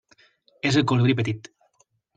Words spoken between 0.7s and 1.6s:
És el colibrí petit.